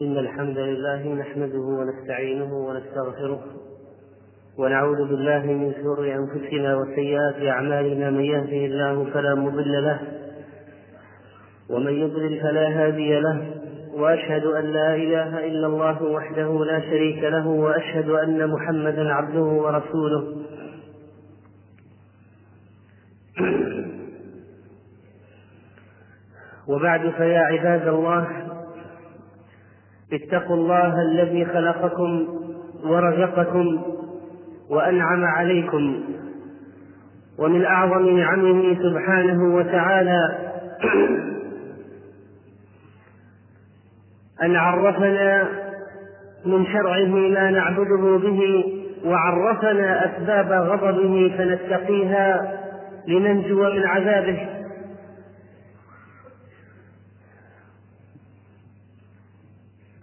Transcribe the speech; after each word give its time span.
إن 0.00 0.18
الحمد 0.18 0.58
لله 0.58 1.14
نحمده 1.14 1.58
ونستعينه 1.58 2.54
ونستغفره 2.54 3.40
ونعوذ 4.58 4.96
بالله 5.08 5.38
من 5.46 5.72
شرور 5.74 6.14
أنفسنا 6.14 6.76
وسيئات 6.76 7.42
أعمالنا 7.48 8.10
من 8.10 8.24
يهده 8.24 8.64
الله 8.66 9.10
فلا 9.10 9.34
مضل 9.34 9.84
له 9.84 10.00
ومن 11.70 11.92
يضلل 11.92 12.40
فلا 12.40 12.68
هادي 12.68 13.20
له 13.20 13.50
وأشهد 13.94 14.44
أن 14.44 14.64
لا 14.64 14.94
إله 14.94 15.46
إلا 15.46 15.66
الله 15.66 16.02
وحده 16.02 16.64
لا 16.64 16.80
شريك 16.80 17.24
له 17.24 17.46
وأشهد 17.46 18.08
أن 18.08 18.50
محمدا 18.50 19.12
عبده 19.12 19.40
ورسوله. 19.42 20.36
وبعد 26.68 27.10
فيا 27.10 27.38
عباد 27.38 27.88
الله 27.88 28.51
اتقوا 30.12 30.56
الله 30.56 31.02
الذي 31.02 31.44
خلقكم 31.44 32.28
ورزقكم 32.84 33.82
وأنعم 34.70 35.24
عليكم 35.24 36.00
ومن 37.38 37.64
اعظم 37.64 38.16
نعمه 38.18 38.76
سبحانه 38.82 39.56
وتعالى 39.56 40.38
أن 44.42 44.56
عرفنا 44.56 45.48
من 46.46 46.66
شرعه 46.66 47.06
ما 47.06 47.50
نعبده 47.50 48.18
به 48.18 48.64
وعرفنا 49.04 50.06
أسباب 50.06 50.52
غضبه 50.52 51.34
فنتقيها 51.38 52.58
لننجو 53.08 53.62
من 53.62 53.86
عذابه. 53.86 54.61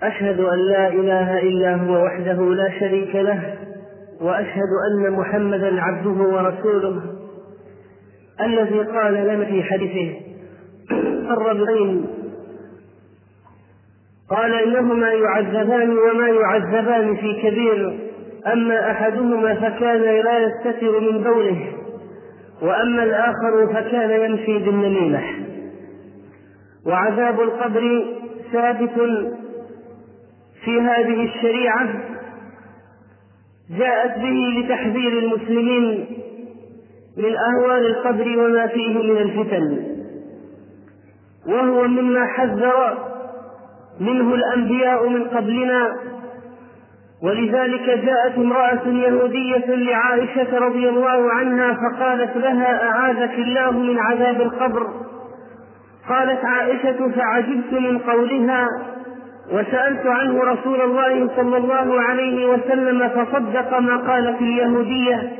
أشهد 0.03 0.39
أن 0.39 0.59
لا 0.59 0.87
إله 0.87 1.39
إلا 1.39 1.75
هو 1.75 2.05
وحده 2.05 2.53
لا 2.53 2.79
شريك 2.79 3.15
له 3.15 3.55
وأشهد 4.21 4.69
أن 4.91 5.11
محمدا 5.11 5.81
عبده 5.81 6.09
ورسوله. 6.23 7.01
الذي 8.41 8.79
قال 8.79 9.13
لنا 9.13 9.45
في 9.45 9.63
حديثه 9.63 10.19
الرجلين 11.31 12.05
قال 14.29 14.53
إنهما 14.53 15.11
يعذبان 15.13 15.97
وما 15.97 16.27
يعذبان 16.27 17.15
في 17.15 17.41
كبير 17.41 17.99
أما 18.53 18.91
أحدهما 18.91 19.53
فكان 19.55 20.01
لا 20.01 20.39
يستتر 20.39 20.99
من 20.99 21.23
بوله 21.23 21.73
وأما 22.61 23.03
الآخر 23.03 23.73
فكان 23.73 24.31
يمشي 24.31 24.57
بالنميمة. 24.59 25.21
وعذاب 26.85 27.41
القبر 27.41 28.05
ثابت 28.53 28.91
في 30.65 30.81
هذه 30.81 31.23
الشريعة 31.23 31.89
جاءت 33.77 34.17
به 34.19 34.59
لتحذير 34.59 35.19
المسلمين 35.19 36.05
من 37.17 37.35
أهوال 37.35 37.85
القبر 37.85 38.39
وما 38.39 38.67
فيه 38.67 38.97
من 38.97 39.17
الفتن 39.17 39.83
وهو 41.47 41.87
مما 41.87 42.25
حذر 42.25 42.97
منه 43.99 44.33
الأنبياء 44.33 45.09
من 45.09 45.23
قبلنا. 45.23 45.95
ولذلك 47.23 47.89
جاءت 48.05 48.37
امرأة 48.37 48.87
يهودية 48.87 49.65
لعائشة 49.75 50.57
رضي 50.57 50.89
الله 50.89 51.31
عنها 51.31 51.73
فقالت 51.73 52.37
لها 52.37 52.89
أعاذك 52.89 53.33
الله 53.33 53.71
من 53.71 53.99
عذاب 53.99 54.41
القبر؟ 54.41 54.87
قالت 56.09 56.45
عائشة 56.45 57.11
فعجبت 57.11 57.73
من 57.73 57.97
قولها 57.97 58.67
وسألت 59.51 60.05
عنه 60.05 60.43
رسول 60.43 60.81
الله 60.81 61.29
صلى 61.35 61.57
الله 61.57 62.01
عليه 62.01 62.45
وسلم 62.45 63.09
فصدق 63.09 63.79
ما 63.79 63.97
قالت 63.97 64.41
اليهودية 64.41 65.31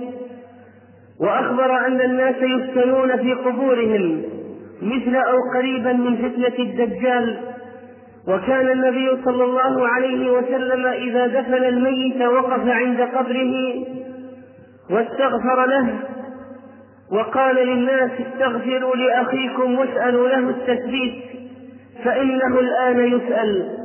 وأخبر 1.22 1.88
أن 1.88 2.02
الناس 2.02 2.36
يفتنون 2.36 3.18
في 3.18 3.34
قبورهم 3.34 4.22
مثل 4.82 5.16
أو 5.16 5.38
قريبا 5.56 5.94
من 5.94 6.16
فتنة 6.16 6.66
الدجال. 6.66 7.38
وكان 8.28 8.70
النبي 8.72 9.24
صلى 9.26 9.44
الله 9.44 9.88
عليه 9.88 10.32
وسلم 10.32 10.86
إذا 10.86 11.28
دفن 11.28 11.64
الميت 11.64 12.22
وقف 12.22 12.68
عند 12.68 13.02
قبره 13.02 13.86
واستغفر 14.90 15.66
له 15.66 16.00
وقال 17.12 17.56
للناس 17.56 18.12
استغفروا 18.12 18.96
لأخيكم 18.96 19.80
واسألوا 19.80 20.30
له 20.30 20.50
التثبيت 20.50 21.14
فإنه 22.04 22.60
الآن 22.60 23.00
يسأل. 23.00 23.79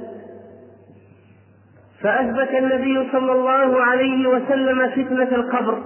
فأثبت 2.04 2.50
النبي 2.50 3.10
صلى 3.12 3.32
الله 3.32 3.80
عليه 3.80 4.28
وسلم 4.28 4.90
فتنة 4.90 5.36
القبر. 5.36 5.78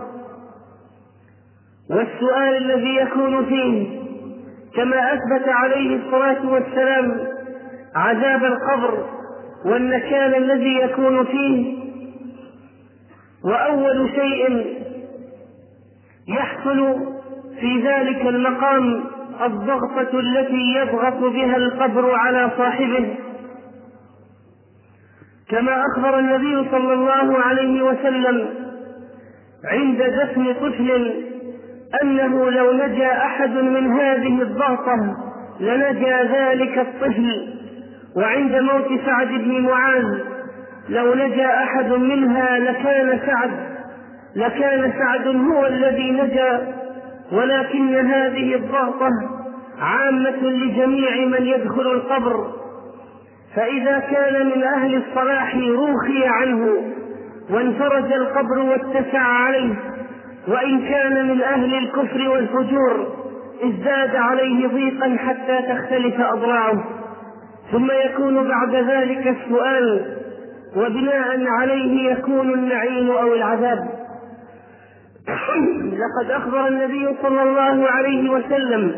والسؤال 1.90 2.56
الذي 2.56 2.96
يكون 2.96 3.44
فيه 3.44 3.98
كما 4.76 5.12
أثبت 5.14 5.48
عليه 5.48 5.96
الصلاة 5.96 6.50
والسلام 6.50 7.18
عذاب 7.94 8.44
القبر 8.44 9.06
والنكال 9.64 10.34
الذي 10.34 10.74
يكون 10.74 11.24
فيه 11.24 11.78
وأول 13.44 14.10
شيء 14.14 14.66
يحصل 16.28 16.96
في 17.60 17.82
ذلك 17.82 18.26
المقام 18.26 19.04
الضغطة 19.44 20.20
التي 20.20 20.74
يضغط 20.74 21.18
بها 21.18 21.56
القبر 21.56 22.14
على 22.14 22.50
صاحبه. 22.58 23.14
كما 25.50 25.82
أخبر 25.86 26.18
النبي 26.18 26.70
صلى 26.70 26.94
الله 26.94 27.38
عليه 27.38 27.82
وسلم 27.82 28.48
عند 29.64 30.02
دفن 30.02 30.54
طفل 30.54 31.14
أنه 32.02 32.50
لو 32.50 32.72
نجا 32.72 33.12
أحد 33.12 33.50
من 33.50 33.92
هذه 33.92 34.42
الضغطة 34.42 35.16
لنجا 35.60 36.22
ذلك 36.22 36.78
الطفل. 36.78 37.54
وعند 38.16 38.54
موت 38.56 39.00
سعد 39.06 39.28
بن 39.28 39.60
معاذ 39.60 40.18
لو 40.88 41.14
نجا 41.14 41.62
أحد 41.62 41.92
منها 41.92 42.58
لكان 42.58 43.20
سعد 43.26 43.50
لكان 44.36 44.92
سعد 44.98 45.26
هو 45.26 45.66
الذي 45.66 46.10
نجا. 46.10 46.74
ولكن 47.32 47.94
هذه 47.94 48.54
الضغطة 48.54 49.10
عامة 49.80 50.42
لجميع 50.42 51.26
من 51.26 51.46
يدخل 51.46 51.92
القبر. 51.92 52.57
فإذا 53.56 53.98
كان 53.98 54.46
من 54.46 54.62
أهل 54.62 55.02
الصلاح 55.02 55.56
روخي 55.56 56.26
عنه 56.26 56.82
وانفرج 57.50 58.12
القبر 58.12 58.58
واتسع 58.58 59.22
عليه 59.22 59.74
وإن 60.48 60.88
كان 60.88 61.28
من 61.28 61.42
أهل 61.42 61.74
الكفر 61.74 62.28
والفجور 62.28 63.18
ازداد 63.62 64.16
عليه 64.16 64.66
ضيقا 64.66 65.16
حتى 65.16 65.62
تختلف 65.62 66.20
أضلاعه. 66.20 66.84
ثم 67.72 67.90
يكون 68.04 68.48
بعد 68.48 68.74
ذلك 68.74 69.26
السؤال 69.26 70.16
وبناء 70.76 71.46
عليه 71.48 72.10
يكون 72.12 72.54
النعيم 72.54 73.10
أو 73.10 73.34
العذاب. 73.34 73.88
لقد 76.00 76.30
أخبر 76.30 76.66
النبي 76.68 77.08
صلى 77.22 77.42
الله 77.42 77.90
عليه 77.90 78.30
وسلم 78.30 78.94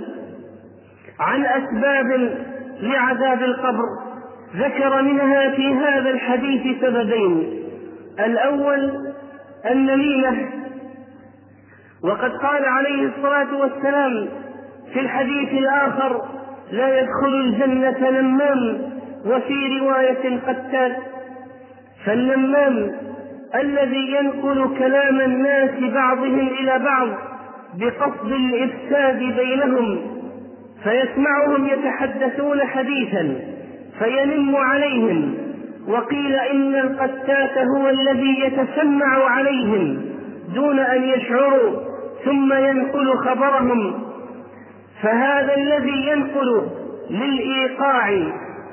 عن 1.21 1.45
أسباب 1.45 2.37
لعذاب 2.81 3.43
القبر. 3.43 3.85
ذكر 4.57 5.03
منها 5.03 5.51
في 5.51 5.75
هذا 5.75 6.11
الحديث 6.11 6.81
سببين. 6.81 7.63
الأول 8.19 9.13
النميمة. 9.71 10.49
وقد 12.05 12.33
قال 12.33 12.65
عليه 12.65 13.09
الصلاة 13.09 13.57
والسلام 13.61 14.29
في 14.93 15.01
الحديث 15.01 15.53
الآخر 15.53 16.23
لا 16.73 17.01
يدخل 17.01 17.35
الجنة 17.35 18.11
نمام 18.11 18.79
وفي 19.27 19.79
رواية 19.81 20.39
قتال 20.47 20.97
فالنمام 22.05 22.93
الذي 23.55 24.13
ينقل 24.13 24.79
كلام 24.79 25.21
الناس 25.21 25.71
بعضهم 25.81 26.49
إلى 26.49 26.79
بعض 26.79 27.09
بقصد 27.75 28.33
الإفساد 28.33 29.19
بينهم 29.19 30.01
فيسمعهم 30.85 31.67
يتحدثون 31.67 32.61
حديثا. 32.61 33.37
فينم 34.05 34.57
عليهم 34.57 35.35
وقيل 35.89 36.35
إن 36.35 36.75
القتات 36.75 37.59
هو 37.59 37.89
الذي 37.89 38.41
يتسمع 38.41 39.25
عليهم 39.31 40.05
دون 40.55 40.79
أن 40.79 41.03
يشعروا 41.03 41.77
ثم 42.25 42.53
ينقل 42.53 43.15
خبرهم 43.19 43.95
فهذا 45.03 45.55
الذي 45.57 46.07
ينقل 46.09 46.63
للإيقاع 47.11 48.11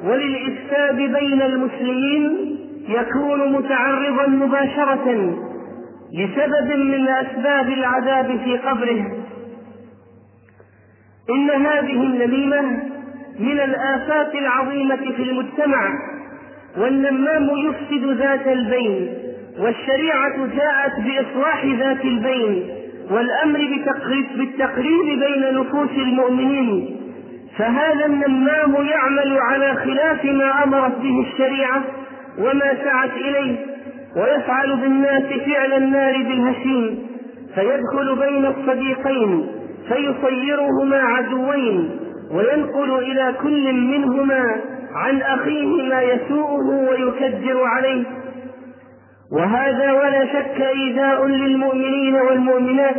وللإفساد 0.04 0.96
بين 0.96 1.42
المسلمين 1.42 2.58
يكون 2.90 3.52
متعرضا 3.52 4.28
مباشرة 4.28 5.36
لسبب 6.14 6.78
من 6.78 7.08
أسباب 7.08 7.70
العذاب 7.70 8.40
في 8.44 8.58
قبره. 8.58 9.06
إن 11.30 11.50
هذه 11.66 12.04
النميمة 12.04 12.84
من 13.40 13.60
الآفات 13.60 14.36
العظيمة 14.36 15.12
في 15.18 15.24
المجتمع 15.24 15.90
والنمام 16.78 17.50
يفسد 17.58 18.06
ذات 18.06 18.48
البين 18.48 19.10
والشريعة 19.60 20.38
جاءت 20.38 20.94
بإصلاح 21.00 21.66
ذات 21.66 22.06
البين 22.06 22.70
والأمر 23.12 23.60
بالتقريب 24.38 25.06
بين 25.06 25.60
نفوس 25.60 25.90
المؤمنين. 25.98 26.96
فهذا 27.58 28.06
النمام 28.06 28.76
يعمل 28.86 29.38
على 29.38 29.76
خلاف 29.76 30.26
ما 30.26 30.64
أمرت 30.64 30.98
به 31.00 31.26
الشريعة 31.32 31.84
وما 32.40 32.74
سعت 32.84 33.12
إليه 33.16 33.56
ويفعل 34.16 34.76
بالناس 34.76 35.24
فعل 35.24 35.74
النار 35.74 36.18
بالهشيم 36.18 37.08
فيدخل 37.56 38.16
بين 38.16 38.46
الصديقين 38.46 39.48
فيصيرهما 39.88 40.98
عدوين. 40.98 41.90
وينقل 42.32 43.00
إلى 43.00 43.34
كل 43.44 43.74
منهما 43.74 44.56
عن 44.96 45.22
أخيه 45.22 45.90
ما 45.90 46.02
يسوءه 46.02 46.90
ويكدر 46.90 47.64
عليه. 47.64 48.04
وهذا 49.32 49.92
ولا 49.92 50.26
شك 50.26 50.62
إيذاء 50.62 51.26
للمؤمنين 51.26 52.16
والمؤمنات. 52.16 52.96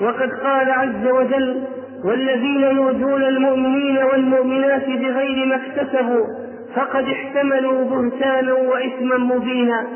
وقد 0.00 0.30
قال 0.32 0.70
عز 0.70 1.06
وجل 1.06 1.62
والذين 2.04 2.62
يؤذون 2.62 3.22
المؤمنين 3.22 3.98
والمؤمنات 3.98 4.86
بغير 4.86 5.46
ما 5.46 5.56
اكتسبوا 5.56 6.26
فقد 6.76 7.04
احتملوا 7.04 7.84
بهتانا 7.84 8.52
وإثما 8.52 9.16
مبينا. 9.16 9.86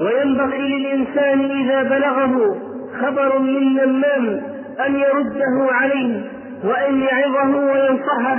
وينبغي 0.00 0.58
للإنسان 0.58 1.50
إذا 1.50 1.82
بلغه 1.82 2.56
خبر 3.02 3.38
من 3.38 3.74
نمام 3.74 4.42
أن 4.86 4.96
يرده 4.96 5.72
عليه. 5.72 6.35
وأن 6.66 7.00
يعظه 7.02 7.56
وينصحه 7.56 8.38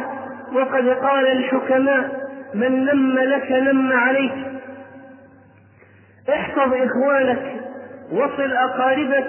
وقد 0.54 0.88
قال 0.90 1.28
الحكماء 1.28 2.28
من 2.54 2.86
نم 2.86 3.20
لك 3.20 3.52
نم 3.52 3.92
عليك. 3.92 4.34
احفظ 6.30 6.74
إخوانك 6.74 7.56
وصل 8.12 8.52
أقاربك 8.52 9.28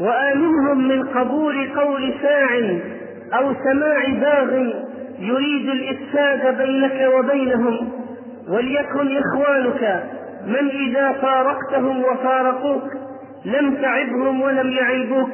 وآمنهم 0.00 0.88
من 0.88 1.08
قبول 1.08 1.70
قول 1.80 2.14
ساع 2.22 2.48
أو 3.38 3.54
سماع 3.64 4.04
باغ 4.20 4.52
يريد 5.18 5.68
الإفساد 5.68 6.58
بينك 6.58 7.08
وبينهم 7.14 7.92
وليكن 8.48 9.16
إخوانك 9.16 10.04
من 10.46 10.68
إذا 10.70 11.12
فارقتهم 11.12 12.04
وفارقوك 12.04 12.84
لم 13.44 13.74
تعبهم 13.74 14.40
ولم 14.42 14.70
يعيبوك. 14.70 15.30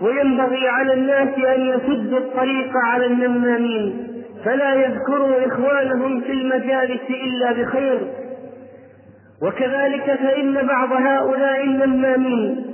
وينبغي 0.00 0.68
على 0.68 0.94
الناس 0.94 1.28
أن 1.38 1.60
يسدوا 1.60 2.18
الطريق 2.18 2.70
على 2.84 3.06
النمامين 3.06 4.06
فلا 4.44 4.74
يذكروا 4.74 5.46
إخوانهم 5.46 6.20
في 6.20 6.32
المجالس 6.32 7.00
إلا 7.10 7.52
بخير. 7.52 7.98
وكذلك 9.42 10.04
فإن 10.04 10.66
بعض 10.66 10.92
هؤلاء 10.92 11.64
النمامين 11.64 12.66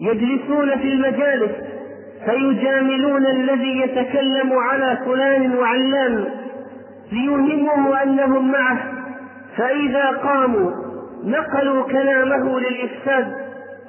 يجلسون 0.00 0.78
في 0.78 0.88
المجالس 0.92 1.52
فيجاملون 2.24 3.26
الذي 3.26 3.80
يتكلم 3.80 4.52
على 4.52 4.98
فلان 5.06 5.54
وعلان 5.54 6.24
ليوهمه 7.12 8.02
أنهم 8.02 8.52
معه 8.52 8.92
فإذا 9.56 10.10
قاموا 10.10 10.70
نقلوا 11.24 11.82
كلامه 11.84 12.60
للإفساد. 12.60 13.41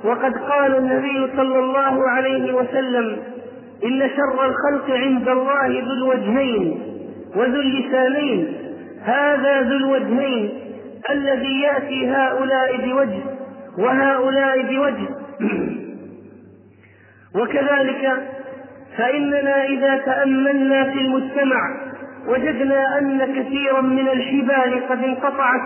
وقد 0.04 0.38
قال 0.38 0.78
النبي 0.78 1.28
صلى 1.36 1.60
الله 1.60 2.10
عليه 2.10 2.54
وسلم 2.54 3.18
إن 3.86 4.10
شر 4.10 4.46
الخلق 4.46 4.92
عند 4.92 5.28
الله 5.28 5.68
ذو 5.68 5.94
الوجهين 5.94 6.82
وذو 7.36 7.60
اللسانين. 7.60 8.54
هذا 9.04 9.62
ذو 9.62 9.76
الوجهين 9.78 10.50
الذي 11.10 11.62
يأتي 11.62 12.08
هؤلاء 12.10 12.78
بوجه 12.78 13.24
وهؤلاء 13.78 14.62
بوجه. 14.62 15.10
وكذلك 17.36 18.14
فإننا 18.98 19.64
إذا 19.64 19.98
تأملنا 19.98 20.84
في 20.84 21.02
المجتمع 21.02 21.60
وجدنا 22.28 23.00
أن 23.00 23.26
كثيرا 23.36 23.82
من 23.82 24.08
الحبال 24.08 24.88
قد 24.90 25.04
انقطعت 25.04 25.62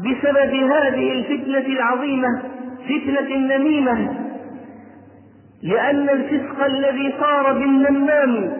بسبب 0.00 0.54
هذه 0.54 1.12
الفتنة 1.12 1.66
العظيمة 1.66 2.42
فتنة 2.88 3.34
النميمة 3.34 4.16
لأن 5.62 6.08
الفسق 6.08 6.64
الذي 6.64 7.14
صار 7.20 7.52
بالنمام 7.52 8.52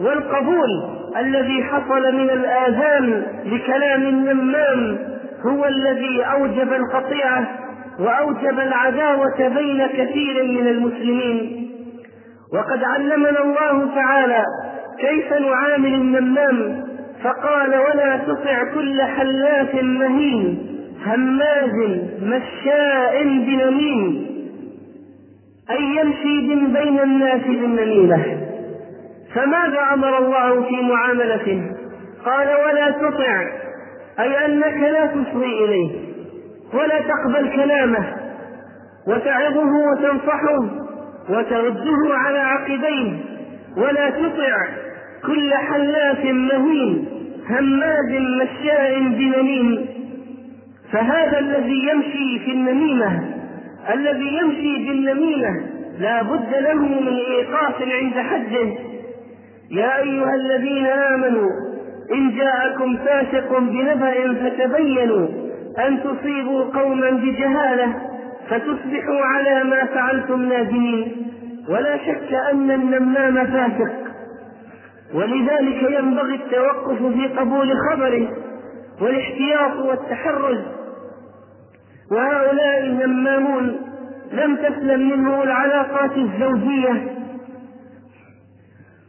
والقبول 0.00 0.98
الذي 1.16 1.64
حصل 1.64 2.14
من 2.14 2.30
الآذان 2.30 3.22
لكلام 3.44 4.02
النمام 4.02 4.98
هو 5.46 5.64
الذي 5.64 6.22
أوجب 6.24 6.72
القطيعة 6.72 7.48
وأوجب 8.00 8.60
العداوة 8.60 9.48
بين 9.48 9.86
كثير 9.86 10.44
من 10.44 10.66
المسلمين. 10.68 11.68
وقد 12.54 12.84
علمنا 12.84 13.42
الله 13.42 13.94
تعالى 13.94 14.44
كيف 15.00 15.32
نعامل 15.32 15.94
النمام 15.94 16.84
فقال 17.24 17.68
ولا 17.68 18.16
تطع 18.16 18.74
كل 18.74 19.02
حلاف 19.02 19.74
مهين. 19.74 20.67
هماز 21.06 21.74
مشاء 22.22 23.22
بنميم 23.22 24.26
أي 25.70 25.82
يمشي 25.82 26.54
بين 26.72 27.00
الناس 27.00 27.42
بالنميمة. 27.42 28.24
فماذا 29.34 29.80
أمر 29.94 30.18
الله 30.18 30.62
في 30.62 30.82
معاملته 30.82 31.62
قال 32.24 32.48
ولا 32.48 32.90
تطع 32.90 33.46
أي 34.20 34.46
أنك 34.46 34.76
لا 34.92 35.06
تصغي 35.06 35.64
إليه 35.64 35.90
ولا 36.74 37.00
تقبل 37.00 37.48
كلامه 37.56 38.16
وتعظه 39.06 39.70
وتنصحه 39.90 40.58
وترده 41.30 42.14
على 42.14 42.38
عقبيه 42.38 43.12
ولا 43.76 44.10
تطع 44.10 44.66
كل 45.26 45.54
حلاف 45.54 46.24
مهين 46.24 47.04
هماز 47.50 48.12
مشاء 48.42 48.98
بنميم. 49.00 49.86
فهذا 50.92 51.38
الذي 51.38 51.88
يمشي 51.92 52.38
في 52.44 52.50
النميمة 52.50 53.20
الذي 53.94 54.38
يمشي 54.42 54.88
بالنميمة 54.88 55.60
لا 55.98 56.22
بد 56.22 56.54
له 56.60 56.74
من 56.74 57.08
إيقاف 57.08 57.82
عند 57.82 58.14
حده. 58.14 58.74
يا 59.70 59.98
أيها 59.98 60.34
الذين 60.34 60.86
آمنوا 60.86 61.50
إن 62.14 62.30
جاءكم 62.36 62.96
فاسق 62.96 63.58
بنبأ 63.58 64.34
فتبينوا 64.34 65.28
أن 65.78 66.02
تصيبوا 66.02 66.64
قوما 66.64 67.10
بجهالة 67.10 67.94
فتصبحوا 68.48 69.24
على 69.24 69.64
ما 69.64 69.84
فعلتم 69.84 70.42
نادمين. 70.42 71.26
ولا 71.68 71.96
شك 71.96 72.34
أن 72.52 72.70
النمام 72.70 73.46
فاسق. 73.46 73.92
ولذلك 75.14 75.82
ينبغي 75.98 76.34
التوقف 76.34 77.02
في 77.02 77.26
قبول 77.26 77.72
خبره 77.90 78.28
والاحتياط 79.00 79.76
والتحرز 79.76 80.77
وهؤلاء 82.10 82.80
النمامون 82.84 83.76
لم 84.32 84.56
تسلم 84.56 85.08
منه 85.08 85.42
العلاقات 85.42 86.16
الزوجية 86.16 87.18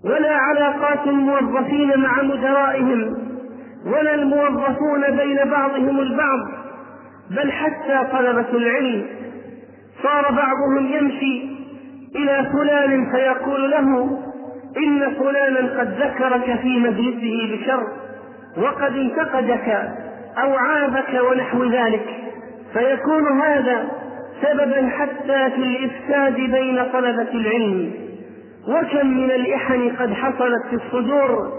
ولا 0.03 0.35
علاقات 0.35 1.07
الموظفين 1.07 1.99
مع 1.99 2.21
مدرائهم 2.21 3.17
ولا 3.85 4.15
الموظفون 4.15 5.01
بين 5.17 5.49
بعضهم 5.49 5.99
البعض 5.99 6.39
بل 7.31 7.51
حتى 7.51 8.07
طلبة 8.11 8.49
العلم. 8.53 9.05
صار 10.03 10.31
بعضهم 10.31 10.93
يمشي 10.93 11.49
إلى 12.15 12.49
فلان 12.53 13.11
فيقول 13.11 13.71
له 13.71 14.19
إن 14.77 15.13
فلانا 15.13 15.79
قد 15.79 15.93
ذكرك 15.93 16.59
في 16.61 16.79
مجلسه 16.79 17.55
بشر 17.55 17.87
وقد 18.57 18.97
انتقدك 18.97 19.69
أو 20.37 20.53
عابك 20.53 21.21
ونحو 21.31 21.63
ذلك. 21.63 22.28
فيكون 22.73 23.41
هذا 23.41 23.89
سببا 24.41 24.89
حتى 24.89 25.49
في 25.49 25.63
الإفساد 25.63 26.35
بين 26.35 26.83
طلبة 26.93 27.31
العلم. 27.33 27.91
وكم 28.67 29.07
من 29.07 29.31
الإحن 29.31 29.89
قد 29.99 30.13
حصلت 30.13 30.65
في 30.69 30.75
الصدور 30.75 31.53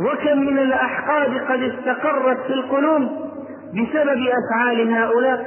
وكم 0.00 0.38
من 0.38 0.58
الأحقاد 0.58 1.38
قد 1.48 1.62
استقرت 1.62 2.38
في 2.46 2.52
القلوب 2.52 3.02
بسبب 3.74 4.26
أفعال 4.28 4.92
هؤلاء. 4.92 5.46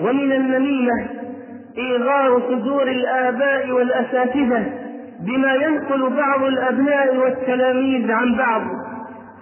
ومن 0.00 0.32
النميمة 0.32 1.06
إيغار 1.78 2.40
صدور 2.40 2.82
الآباء 2.82 3.70
والأساتذة 3.70 4.64
بما 5.26 5.54
ينقل 5.54 6.10
بعض 6.16 6.42
الأبناء 6.44 7.16
والتلاميذ 7.16 8.10
عن 8.12 8.36
بعض. 8.38 8.62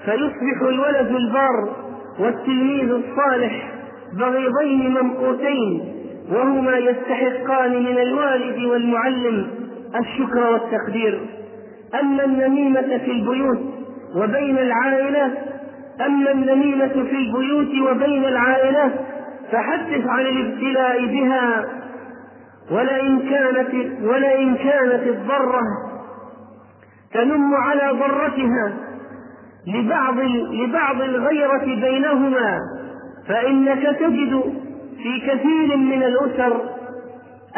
فيصبح 0.05 0.63
الولد 0.63 1.15
البار 1.15 1.77
والتلميذ 2.19 2.91
الصالح 2.91 3.80
بغيضين 4.19 4.91
ممقوتين 4.91 5.93
وهما 6.33 6.77
يستحقان 6.79 7.83
من 7.83 7.99
الوالد 7.99 8.65
والمعلم 8.65 9.47
الشكر 10.01 10.53
والتقدير. 10.53 11.21
أما 12.01 12.25
النميمة 12.25 12.99
في 13.05 13.11
البيوت 13.11 13.61
وبين 14.17 14.59
العائلات 14.59 15.33
أما 16.07 16.31
النميمة 16.31 16.89
في 16.89 17.17
البيوت 17.17 17.91
وبين 17.91 18.25
العائلات 18.25 18.93
فحدث 19.53 20.07
عن 20.07 20.27
الابتلاء 20.27 21.07
بها. 21.07 21.65
ولئن 22.71 23.19
كانت 23.19 23.75
ولئن 24.03 24.55
كانت 24.55 25.03
الضرة 25.07 25.61
تنم 27.15 27.55
على 27.55 27.99
ضرتها 27.99 28.73
لبعض 29.67 30.19
لبعض 30.53 31.03
الغيرة 31.03 31.65
بينهما. 31.65 32.59
فإنك 33.31 33.97
تجد 34.01 34.43
في 35.03 35.21
كثير 35.27 35.77
من 35.77 36.03
الأسر 36.03 36.61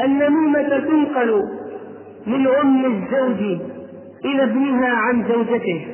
النميمة 0.05 0.79
تنقل 0.79 1.43
من 2.27 2.47
أم 2.47 2.85
الزوج 2.85 3.61
إلى 4.25 4.43
ابنها 4.43 4.89
عن 4.97 5.25
زوجته 5.29 5.87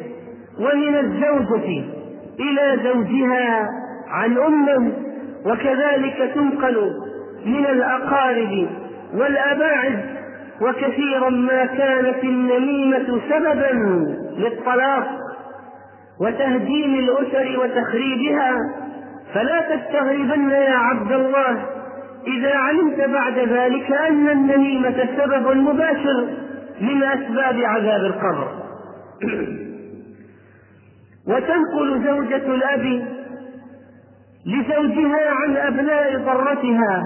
ومن 0.58 0.94
الزوجة 0.96 1.84
إلى 2.40 2.80
زوجها 2.84 3.68
عن 4.08 4.38
أمه 4.38 4.92
وكذلك 5.46 6.30
تنقل 6.34 6.90
من 7.46 7.66
الأقارب 7.66 8.66
والأباعد 9.14 10.00
وكثيرا 10.62 11.30
ما 11.30 11.64
كانت 11.66 12.24
النميمة 12.24 13.20
سببا 13.30 13.72
للطلاق 14.38 15.08
وتهديم 16.20 16.94
الأسر 16.94 17.60
وتخريبها 17.60 18.54
فلا 19.34 19.60
تستغربن 19.60 20.50
يا 20.50 20.76
عبد 20.76 21.12
الله 21.12 21.66
إذا 22.26 22.54
علمت 22.54 23.00
بعد 23.00 23.38
ذلك 23.38 23.92
أن 23.92 24.28
النميمة 24.28 25.08
سبب 25.18 25.56
مباشر 25.56 26.28
من 26.80 27.02
أسباب 27.02 27.60
عذاب 27.60 28.00
القبر. 28.00 28.48
وتنقل 31.28 32.04
زوجة 32.04 32.54
الأب 32.54 33.06
لزوجها 34.46 35.30
عن 35.30 35.56
أبناء 35.56 36.18
ضرتها 36.18 37.02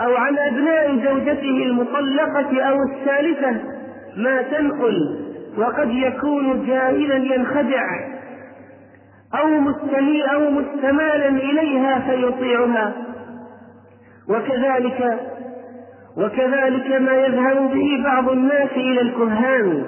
أو 0.00 0.16
عن 0.16 0.38
أبناء 0.38 0.96
زوجته 0.96 1.62
المطلقة 1.62 2.62
أو 2.62 2.82
الثالثة 2.82 3.60
ما 4.16 4.42
تنقل 4.42 5.20
وقد 5.58 5.90
يكون 5.90 6.66
جاهلا 6.66 7.16
ينخدع. 7.16 7.84
أو 9.34 9.60
مستمي 9.60 10.22
أو 10.34 10.50
مستمالا 10.50 11.28
إليها 11.28 11.98
فيطيعها. 11.98 12.92
وكذلك 14.28 15.20
وكذلك 16.16 17.00
ما 17.00 17.12
يذهب 17.12 17.70
به 17.70 18.02
بعض 18.04 18.28
الناس 18.28 18.70
إلى 18.76 19.00
الكهان 19.00 19.84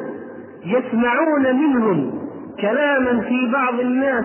يسمعون 0.66 1.56
منهم 1.56 2.22
كلاما 2.60 3.20
في 3.20 3.50
بعض 3.52 3.80
الناس 3.80 4.24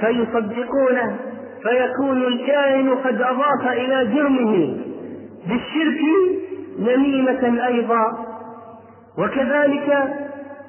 فيصدقونه 0.00 1.16
فيكون 1.62 2.22
الكاهن 2.22 2.90
قد 2.90 3.22
أضاف 3.22 3.72
إلى 3.72 4.14
جرمه. 4.14 4.76
بالشرك 5.48 6.00
نميمة 6.78 7.66
أيضا. 7.66 8.24
وكذلك 9.18 10.14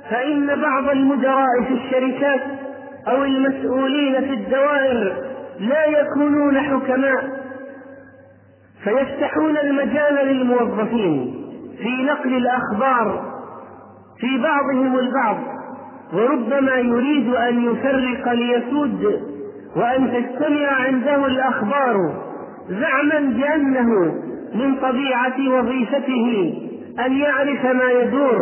فإن 0.09 0.61
بعض 0.61 0.89
المدراء 0.89 1.61
في 1.67 1.73
الشركات 1.73 2.41
أو 3.09 3.23
المسؤولين 3.23 4.13
في 4.21 4.33
الدوائر 4.33 5.13
لا 5.59 5.85
يكونون 5.85 6.59
حكماء 6.59 7.39
فيفتحون 8.83 9.57
المجال 9.57 10.27
للموظفين 10.27 11.35
في 11.77 12.03
نقل 12.03 12.33
الأخبار 12.37 13.23
في 14.19 14.37
بعضهم 14.43 14.99
البعض 14.99 15.37
وربما 16.13 16.75
يريد 16.75 17.33
أن 17.33 17.63
يفرق 17.65 18.33
ليسود 18.33 19.21
وأن 19.75 20.11
تجتمع 20.11 20.67
عنده 20.67 21.25
الأخبار 21.25 21.95
زعما 22.69 23.19
بأنه 23.19 24.13
من 24.55 24.75
طبيعة 24.75 25.59
وظيفته 25.59 26.53
أن 27.05 27.13
يعرف 27.13 27.65
ما 27.65 27.91
يدور 27.91 28.39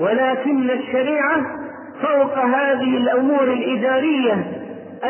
ولكن 0.00 0.70
الشريعة 0.70 1.63
فوق 2.02 2.38
هذه 2.38 2.96
الأمور 2.96 3.42
الإدارية 3.42 4.46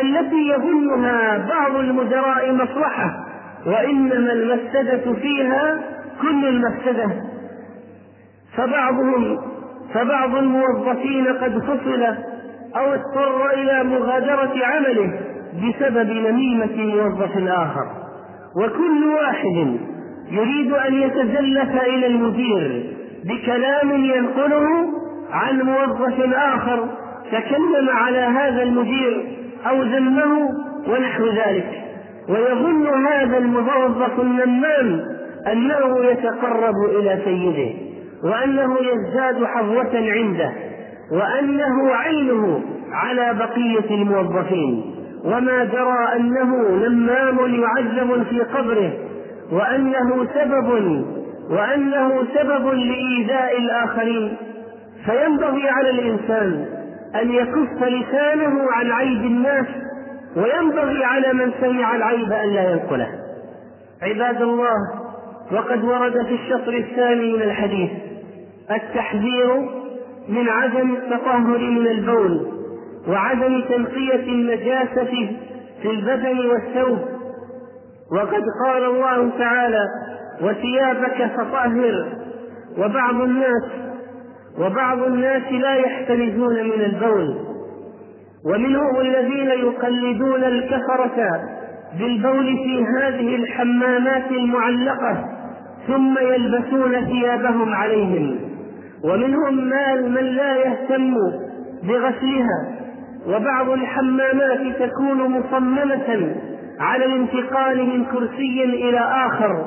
التي 0.01 0.47
يظنها 0.49 1.37
بعض 1.49 1.75
المدراء 1.75 2.51
مصلحة 2.53 3.25
وإنما 3.65 4.33
المفسدة 4.33 5.13
فيها 5.13 5.81
كل 6.21 6.45
المفسدة. 6.45 7.09
فبعضهم 8.57 9.37
فبعض 9.93 10.35
الموظفين 10.35 11.27
قد 11.27 11.59
فصل 11.59 12.03
أو 12.75 12.93
اضطر 12.93 13.49
إلى 13.53 13.83
مغادرة 13.83 14.53
عمله 14.65 15.19
بسبب 15.53 16.09
نميمة 16.09 16.75
موظف 16.95 17.37
آخر. 17.47 17.85
وكل 18.57 19.07
واحد 19.21 19.77
يريد 20.31 20.71
أن 20.71 20.93
يتزلف 20.93 21.81
إلى 21.81 22.07
المدير 22.07 22.95
بكلام 23.25 23.91
ينقله 23.91 24.65
عن 25.31 25.61
موظف 25.61 26.33
آخر 26.33 26.89
تكلم 27.31 27.89
على 27.89 28.19
هذا 28.19 28.63
المدير 28.63 29.25
أو 29.69 29.83
ذمه 29.83 30.49
ونحو 30.87 31.25
ذلك. 31.25 31.81
ويظن 32.29 32.87
هذا 33.07 33.37
الموظف 33.37 34.19
النمام 34.19 35.01
أنه 35.51 36.05
يتقرب 36.05 36.75
إلى 36.85 37.21
سيده 37.25 37.73
وأنه 38.23 38.77
يزداد 38.81 39.45
حظوة 39.45 39.91
عنده 39.93 40.51
وأنه 41.11 41.95
عينه 41.95 42.61
على 42.91 43.33
بقية 43.33 43.95
الموظفين. 43.95 44.95
وما 45.25 45.63
درى 45.63 46.15
أنه 46.15 46.69
نمام 46.87 47.37
يعذب 47.37 48.23
في 48.29 48.39
قبره 48.39 48.93
وأنه 49.51 50.27
سبب 50.33 50.69
وأنه 51.49 52.23
سبب 52.35 52.67
لإيذاء 52.67 53.57
الآخرين. 53.57 54.37
فينبغي 55.05 55.69
على 55.69 55.89
الإنسان 55.89 56.65
أن 57.21 57.31
يكف 57.31 57.83
لسانه 57.83 58.71
عن 58.71 58.91
عيب 58.91 59.21
الناس 59.21 59.65
وينبغي 60.35 61.03
على 61.03 61.33
من 61.33 61.51
سمع 61.61 61.95
العيب 61.95 62.31
أن 62.31 62.49
لا 62.49 62.71
ينقله. 62.71 63.07
عباد 64.01 64.41
الله 64.41 64.75
وقد 65.51 65.83
ورد 65.83 66.25
في 66.25 66.33
الشطر 66.33 66.73
الثاني 66.73 67.33
من 67.33 67.41
الحديث 67.41 67.91
التحذير 68.71 69.55
من 70.29 70.49
عدم 70.49 70.95
التطهر 70.95 71.57
من 71.57 71.87
البول 71.87 72.47
وعدم 73.07 73.61
تنقية 73.61 74.23
النجاسة 74.23 75.35
في 75.81 75.91
البدن 75.91 76.45
والثوب. 76.45 76.99
وقد 78.11 78.43
قال 78.65 78.83
الله 78.83 79.29
تعالى 79.39 79.85
وثيابك 80.41 81.31
فطهر. 81.37 82.05
وبعض 82.77 83.21
الناس 83.21 83.63
وبعض 84.59 85.03
الناس 85.03 85.51
لا 85.51 85.75
يحترزون 85.75 86.53
من 86.63 86.81
البول 86.85 87.35
ومنهم 88.45 88.99
الذين 89.01 89.47
يقلدون 89.47 90.43
الكفرة 90.43 91.41
بالبول 91.99 92.45
في 92.45 92.85
هذه 92.97 93.35
الحمامات 93.35 94.31
المعلقة 94.31 95.25
ثم 95.87 96.17
يلبسون 96.17 97.05
ثيابهم 97.05 97.73
عليهم. 97.73 98.39
ومنهم 99.03 99.55
من 100.13 100.23
لا 100.23 100.55
يهتم 100.55 101.13
بغسلها 101.83 102.75
وبعض 103.27 103.69
الحمامات 103.69 104.59
تكون 104.79 105.17
مصممة 105.17 106.35
على 106.79 107.05
الانتقال 107.05 107.85
من 107.85 108.05
كرسي 108.05 108.63
إلى 108.63 108.99
آخر 108.99 109.65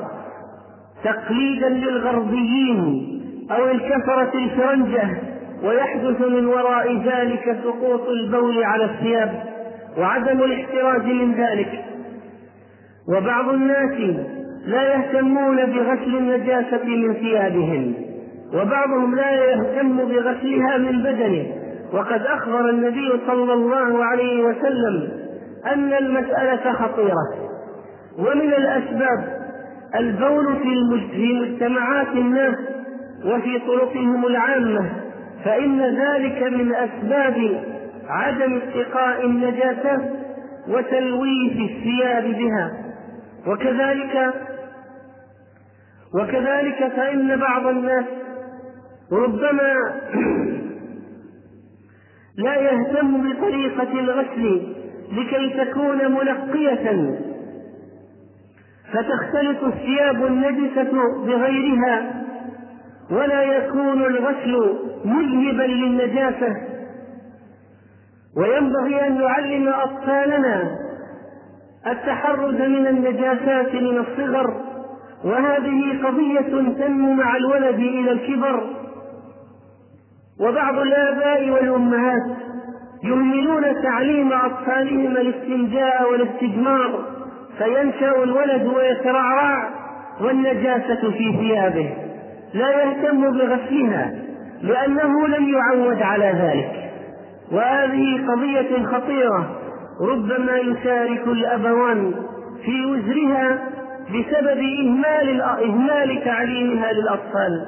تقليدا 1.03 1.69
للغربيين. 1.69 3.18
أو 3.51 3.71
الكفرة 3.71 4.31
الفرنجة 4.35 5.07
ويحدث 5.63 6.21
من 6.21 6.45
وراء 6.45 6.97
ذلك 6.97 7.57
سقوط 7.63 8.07
البول 8.09 8.63
على 8.63 8.85
الثياب 8.85 9.43
وعدم 9.97 10.43
الاحتراز 10.43 11.01
من 11.01 11.33
ذلك. 11.33 11.85
وبعض 13.09 13.49
الناس 13.49 14.17
لا 14.65 14.93
يهتمون 14.93 15.55
بغسل 15.65 16.17
النجاسة 16.17 16.85
من 16.85 17.13
ثيابهم 17.13 17.93
وبعضهم 18.53 19.15
لا 19.15 19.31
يهتم 19.31 19.97
بغسلها 19.97 20.77
من 20.77 21.03
بدنه. 21.03 21.45
وقد 21.93 22.21
أخبر 22.21 22.69
النبي 22.69 23.11
صلى 23.27 23.53
الله 23.53 24.05
عليه 24.05 24.43
وسلم 24.43 25.09
أن 25.73 25.93
المسألة 25.93 26.73
خطيرة. 26.73 27.49
ومن 28.19 28.53
الأسباب 28.53 29.39
البول 29.95 30.55
في 30.55 31.33
مجتمعات 31.33 32.07
الناس 32.07 32.55
وفي 33.25 33.59
طرقهم 33.59 34.25
العامة 34.25 34.89
فإن 35.45 35.81
ذلك 35.81 36.43
من 36.43 36.75
أسباب 36.75 37.63
عدم 38.07 38.57
اتقاء 38.57 39.25
النجاسة 39.25 40.15
وتلويث 40.67 41.71
الثياب 41.71 42.23
بها. 42.23 42.71
وكذلك 43.47 44.33
وكذلك 46.13 46.91
فإن 46.95 47.35
بعض 47.35 47.67
الناس 47.67 48.05
ربما 49.11 49.73
لا 52.45 52.55
يهتم 52.55 53.31
بطريقة 53.31 53.99
الغسل 53.99 54.61
لكي 55.11 55.65
تكون 55.65 56.11
منقية 56.11 57.15
فتختلط 58.93 59.63
الثياب 59.63 60.25
النجسة 60.25 60.91
بغيرها 61.25 62.18
ولا 63.11 63.41
يكون 63.43 64.05
الغسل 64.05 64.77
مذهبا 65.05 65.63
للنجاسة. 65.63 66.55
وينبغي 68.37 69.07
أن 69.07 69.21
نعلم 69.21 69.67
أطفالنا 69.67 70.77
التحرز 71.87 72.53
من 72.61 72.87
النجاسات 72.87 73.75
من 73.75 73.97
الصغر 73.97 74.61
وهذه 75.23 76.03
قضية 76.03 76.73
تنمو 76.77 77.13
مع 77.13 77.35
الولد 77.35 77.79
إلى 77.79 78.11
الكبر. 78.11 78.63
وبعض 80.39 80.77
الآباء 80.77 81.49
والأمهات 81.49 82.37
يهملون 83.03 83.81
تعليم 83.83 84.33
أطفالهم 84.33 85.17
الاستنجاء 85.17 86.11
والاستجمار 86.11 86.99
فينشأ 87.57 88.23
الولد 88.23 88.67
ويترعرع 88.67 89.69
والنجاسة 90.21 91.11
في 91.11 91.33
ثيابه. 91.39 92.08
لا 92.53 92.83
يهتم 92.83 93.31
بغسلها 93.37 94.15
لأنه 94.61 95.27
لم 95.27 95.49
يعود 95.49 96.01
على 96.01 96.25
ذلك. 96.25 96.91
وهذه 97.51 98.27
قضية 98.27 98.83
خطيرة. 98.83 99.55
ربما 100.01 100.57
يشارك 100.57 101.27
الأبوان 101.27 102.13
في 102.65 102.85
وزرها 102.85 103.59
بسبب 104.09 104.57
إهمال 104.57 105.41
إهمال 105.41 106.23
تعليمها 106.25 106.91
للأطفال. 106.93 107.65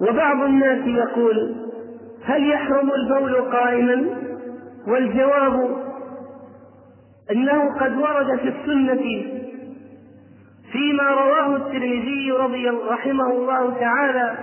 وبعض 0.00 0.42
الناس 0.42 0.86
يقول 0.86 1.54
هل 2.24 2.50
يحرم 2.50 2.90
البول 2.92 3.34
قائما؟ 3.34 4.04
والجواب 4.88 5.70
أنه 7.30 7.74
قد 7.80 7.96
ورد 7.96 8.38
في 8.38 8.48
السنة 8.48 9.33
فيما 10.74 11.10
رواه 11.10 11.56
الترمذي 11.56 12.32
رضي 12.32 12.68
رحمه 12.68 13.30
الله 13.30 13.80
تعالى. 13.80 14.34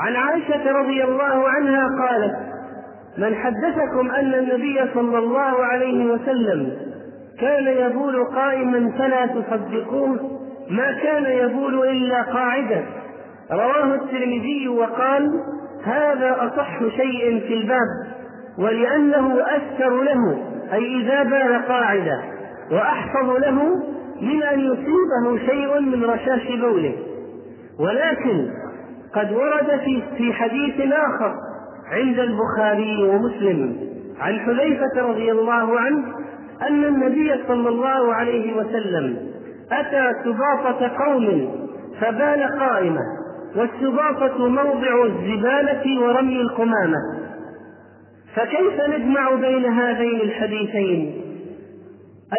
عن 0.00 0.16
عائشة 0.16 0.72
رضي 0.72 1.04
الله 1.04 1.48
عنها 1.48 1.88
قالت 2.02 2.36
من 3.18 3.34
حدثكم 3.34 4.10
أن 4.10 4.34
النبي 4.34 4.80
صلى 4.94 5.18
الله 5.18 5.64
عليه 5.64 6.12
وسلم 6.12 6.72
كان 7.40 7.66
يبول 7.66 8.24
قائما 8.24 8.92
فلا 8.98 9.26
تصدقوه 9.26 10.40
ما 10.70 10.92
كان 11.02 11.24
يبول 11.24 11.88
إلا 11.88 12.22
قاعدا 12.22 12.84
رواه 13.50 13.94
الترمذي 13.94 14.68
وقال 14.68 15.30
هذا 15.84 16.36
أصح 16.38 16.78
شيء 16.78 17.40
في 17.48 17.54
الباب 17.54 18.16
ولأنه 18.58 19.40
أستر 19.40 20.02
له 20.02 20.38
أي 20.72 21.00
إذا 21.00 21.22
بال 21.22 21.62
قاعدة 21.68 22.22
وأحفظ 22.72 23.30
له 23.30 23.82
من 24.20 24.42
أن 24.42 24.60
يصيبه 24.60 25.46
شيء 25.46 25.80
من 25.80 26.04
رشاش 26.04 26.48
بوله. 26.60 26.94
ولكن 27.80 28.48
قد 29.14 29.32
ورد 29.32 29.80
في 29.84 30.02
في 30.16 30.32
حديث 30.32 30.92
آخر 30.92 31.34
عند 31.92 32.18
البخاري 32.18 33.02
ومسلم 33.02 33.76
عن 34.20 34.38
حذيفة 34.38 35.02
رضي 35.02 35.32
الله 35.32 35.80
عنه 35.80 36.04
أن 36.68 36.84
النبي 36.84 37.34
صلى 37.48 37.68
الله 37.68 38.14
عليه 38.14 38.56
وسلم 38.56 39.16
أتى 39.72 40.10
سباطة 40.24 41.04
قوم 41.04 41.56
فبال 42.00 42.58
قائمة 42.60 43.00
والسباطة 43.56 44.48
موضع 44.48 45.04
الزبالة 45.04 46.00
ورمي 46.00 46.40
القمامة. 46.40 46.98
فكيف 48.36 48.80
نجمع 48.88 49.34
بين 49.34 49.64
هذين 49.64 50.20
الحديثين؟ 50.20 51.25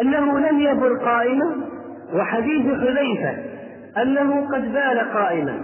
أنه 0.02 0.38
لم 0.38 0.60
يبر 0.60 0.98
قائما 1.04 1.56
وحديث 2.14 2.66
حذيفة 2.66 3.36
أنه 4.02 4.46
قد 4.52 4.72
بال 4.72 5.12
قائما. 5.14 5.60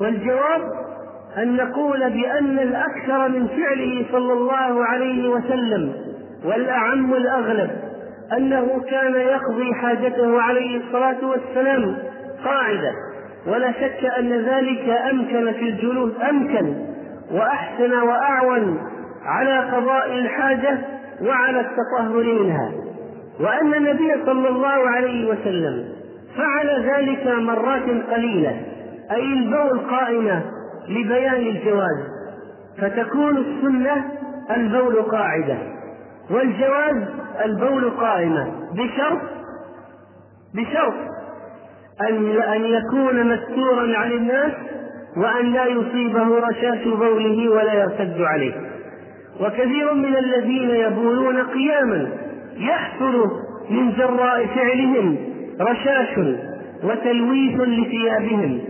والجواب 0.00 0.62
أن 1.38 1.56
نقول 1.56 2.10
بأن 2.10 2.58
الأكثر 2.58 3.28
من 3.28 3.46
فعله 3.48 4.06
صلى 4.12 4.32
الله 4.32 4.84
عليه 4.84 5.28
وسلم 5.28 5.92
والأعم 6.44 7.14
الأغلب 7.14 7.70
أنه 8.36 8.80
كان 8.90 9.14
يقضي 9.14 9.74
حاجته 9.74 10.40
عليه 10.42 10.76
الصلاة 10.76 11.26
والسلام 11.26 11.96
قاعدة. 12.44 12.92
ولا 13.46 13.72
شك 13.72 14.04
أن 14.18 14.32
ذلك 14.32 14.88
أمكن 15.10 15.52
في 15.52 15.68
الجلوس 15.68 16.12
أمكن 16.30 16.74
وأحسن 17.32 17.92
وأعون 17.92 18.78
على 19.24 19.58
قضاء 19.58 20.12
الحاجة 20.12 20.78
وعلى 21.22 21.60
التطهر 21.60 22.22
منها 22.22 22.72
وأن 23.40 23.74
النبي 23.74 24.24
صلى 24.26 24.48
الله 24.48 24.88
عليه 24.90 25.28
وسلم 25.30 25.84
فعل 26.36 26.84
ذلك 26.90 27.26
مرات 27.26 28.10
قليلة 28.12 28.60
أي 29.10 29.22
البول 29.32 29.78
قائمة 29.90 30.42
لبيان 30.88 31.34
الجواز 31.46 31.98
فتكون 32.78 33.36
السنة 33.36 34.04
البول 34.56 35.02
قاعدة 35.02 35.58
والجواز 36.30 36.96
البول 37.44 37.90
قائمة 37.90 38.52
بشرط 38.72 39.20
بشرط 40.54 40.94
أن 42.00 42.40
أن 42.40 42.64
يكون 42.64 43.32
مستورا 43.34 43.96
عن 43.98 44.12
الناس 44.12 44.52
وأن 45.16 45.52
لا 45.52 45.66
يصيبه 45.66 46.38
رشاش 46.38 46.84
بوله 46.88 47.48
ولا 47.50 47.74
يرتد 47.74 48.20
عليه. 48.20 48.54
وكثير 49.40 49.94
من 49.94 50.16
الذين 50.16 50.70
يبولون 50.70 51.36
قياما 51.42 52.08
يحصل 52.56 53.30
من 53.70 53.92
جراء 53.92 54.46
فعلهم 54.46 55.16
رشاش 55.60 56.18
وتلويث 56.84 57.60
لثيابهم. 57.60 58.60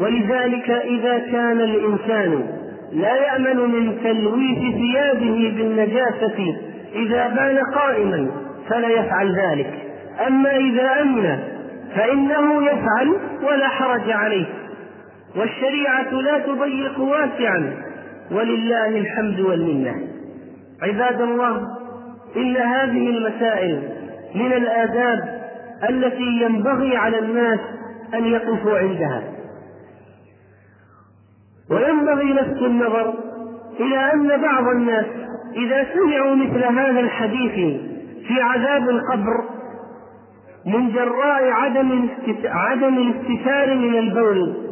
ولذلك 0.00 0.70
إذا 0.70 1.18
كان 1.18 1.60
الإنسان 1.60 2.44
لا 2.92 3.14
يأمن 3.16 3.56
من 3.56 3.96
تلويث 4.04 4.74
ثيابه 4.74 5.52
بالنجاسة 5.56 6.56
إذا 6.94 7.28
بان 7.28 7.58
قائما 7.74 8.30
فلا 8.68 8.88
يفعل 8.88 9.36
ذلك. 9.36 9.72
أما 10.26 10.56
إذا 10.56 11.02
أمن 11.02 11.38
فإنه 11.96 12.64
يفعل 12.64 13.16
ولا 13.42 13.68
حرج 13.68 14.10
عليه. 14.10 14.46
والشريعة 15.36 16.12
لا 16.12 16.38
تضيق 16.38 17.00
واسعا. 17.00 17.72
ولله 18.32 18.88
الحمد 18.88 19.40
والمنة. 19.40 19.94
عباد 20.82 21.20
الله 21.20 21.66
إن 22.36 22.56
هذه 22.56 23.08
المسائل 23.10 23.82
من 24.34 24.52
الآداب 24.52 25.40
التي 25.88 26.42
ينبغي 26.42 26.96
على 26.96 27.18
الناس 27.18 27.60
أن 28.14 28.24
يقفوا 28.24 28.78
عندها. 28.78 29.22
وينبغي 31.70 32.32
لفت 32.32 32.62
النظر 32.62 33.14
إلى 33.80 34.12
أن 34.12 34.42
بعض 34.42 34.68
الناس 34.68 35.06
إذا 35.56 35.86
سمعوا 35.94 36.34
مثل 36.34 36.64
هذا 36.64 37.00
الحديث 37.00 37.80
في 38.28 38.40
عذاب 38.40 38.88
القبر 38.88 39.44
من 40.66 40.92
جراء 40.92 41.50
عدم 41.50 42.08
عدم 42.44 42.98
الاستتار 42.98 43.74
من 43.74 43.98
البول 43.98 44.69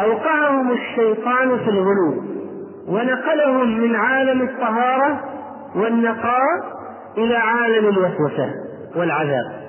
أوقعهم 0.00 0.72
الشيطان 0.72 1.58
في 1.58 1.70
الغلو 1.70 2.22
ونقلهم 2.88 3.80
من 3.80 3.96
عالم 3.96 4.42
الطهارة 4.42 5.20
والنقاء 5.76 6.42
إلى 7.18 7.36
عالم 7.36 7.88
الوسوسة 7.88 8.54
والعذاب. 8.96 9.62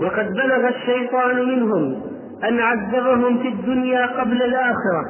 وقد 0.00 0.32
بلغ 0.32 0.68
الشيطان 0.68 1.36
منهم 1.36 2.02
أن 2.48 2.60
عذبهم 2.60 3.38
في 3.38 3.48
الدنيا 3.48 4.06
قبل 4.06 4.42
الآخرة 4.42 5.04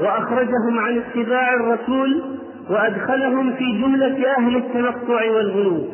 وأخرجهم 0.00 0.78
عن 0.78 0.98
اتباع 0.98 1.54
الرسول 1.54 2.38
وأدخلهم 2.70 3.52
في 3.52 3.82
جملة 3.82 4.36
أهل 4.38 4.56
التنطع 4.56 5.30
والغلو 5.30 5.84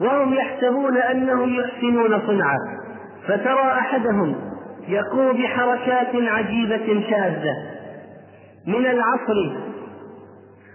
وهم 0.00 0.34
يحسبون 0.34 0.96
أنهم 0.96 1.48
يحسنون 1.48 2.20
صنعا. 2.26 2.58
فترى 3.28 3.72
أحدهم 3.72 4.36
يقوم 4.88 5.32
بحركات 5.32 6.14
عجيبة 6.14 7.02
شاذة 7.10 7.56
من 8.66 8.86
العصر 8.86 9.56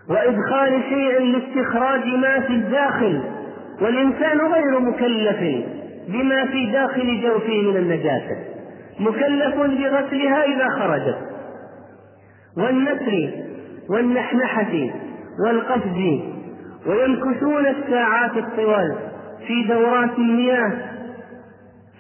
وإدخال 0.10 0.82
شيء 0.90 1.20
لاستخراج 1.20 2.06
ما 2.06 2.40
في 2.40 2.54
الداخل 2.54 3.22
والإنسان 3.82 4.40
غير 4.40 4.80
مكلف 4.80 5.66
بما 6.08 6.46
في 6.46 6.72
داخل 6.72 7.22
جوفه 7.22 7.62
من 7.62 7.78
النجاسة 7.78 8.38
مكلف 9.00 9.56
بغسلها 9.56 10.44
إذا 10.44 10.68
خرجت. 10.80 11.18
والنسر 12.58 13.30
والنحنحة 13.90 14.90
والقفز 15.46 16.22
ويمكثون 16.88 17.68
الساعات 17.68 18.38
الطوال 18.38 18.96
في 19.48 19.64
دورات 19.64 20.18
المياه 20.18 20.72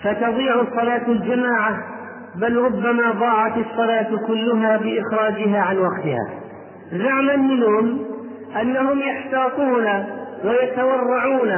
فتضيع 0.03 0.63
صلاة 0.75 1.07
الجماعة 1.07 1.90
بل 2.35 2.57
ربما 2.57 3.11
ضاعت 3.11 3.57
الصلاة 3.57 4.07
كلها 4.27 4.77
بإخراجها 4.77 5.61
عن 5.61 5.77
وقتها. 5.77 6.29
زعما 6.93 7.35
منهم 7.35 7.99
أنهم 8.61 8.99
يحتاطون 8.99 9.87
ويتورعون 10.43 11.51